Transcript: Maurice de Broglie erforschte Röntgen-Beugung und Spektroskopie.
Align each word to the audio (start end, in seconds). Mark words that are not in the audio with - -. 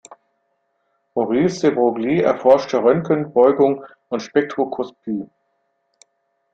Maurice 1.13 1.61
de 1.61 1.69
Broglie 1.69 2.21
erforschte 2.23 2.83
Röntgen-Beugung 2.83 3.85
und 4.09 4.19
Spektroskopie. 4.23 5.29